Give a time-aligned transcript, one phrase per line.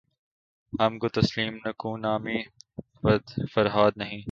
[0.73, 2.37] ہم کو تسلیم نکو نامیِ
[3.53, 4.19] فرہاد نہیں